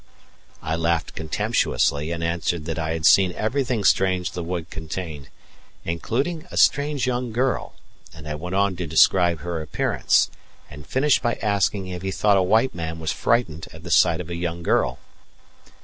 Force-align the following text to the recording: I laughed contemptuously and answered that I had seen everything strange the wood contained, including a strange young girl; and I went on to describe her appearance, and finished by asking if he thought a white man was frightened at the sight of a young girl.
I 0.63 0.75
laughed 0.75 1.13
contemptuously 1.13 2.09
and 2.11 2.23
answered 2.23 2.65
that 2.65 2.79
I 2.79 2.93
had 2.93 3.05
seen 3.05 3.33
everything 3.33 3.83
strange 3.83 4.31
the 4.31 4.41
wood 4.41 4.71
contained, 4.71 5.29
including 5.85 6.47
a 6.49 6.57
strange 6.57 7.05
young 7.05 7.31
girl; 7.31 7.75
and 8.11 8.27
I 8.27 8.33
went 8.33 8.55
on 8.55 8.75
to 8.77 8.87
describe 8.87 9.41
her 9.41 9.61
appearance, 9.61 10.31
and 10.71 10.87
finished 10.87 11.21
by 11.21 11.33
asking 11.35 11.85
if 11.85 12.01
he 12.01 12.09
thought 12.09 12.37
a 12.37 12.41
white 12.41 12.73
man 12.73 12.97
was 12.99 13.11
frightened 13.11 13.67
at 13.73 13.83
the 13.83 13.91
sight 13.91 14.19
of 14.19 14.31
a 14.31 14.35
young 14.35 14.63
girl. 14.63 14.97